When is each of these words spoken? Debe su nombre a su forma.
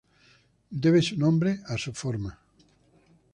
Debe 0.71 1.03
su 1.03 1.15
nombre 1.15 1.59
a 1.67 1.77
su 1.77 1.93
forma. 1.93 2.39